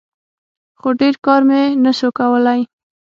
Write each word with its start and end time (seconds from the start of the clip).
خو 0.79 0.87
ډېر 1.01 1.15
کار 1.25 1.41
مې 1.49 1.61
نسو 1.83 2.09
کولاى. 2.17 2.61